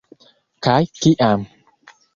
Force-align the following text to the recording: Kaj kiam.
Kaj 0.67 0.81
kiam. 1.01 1.41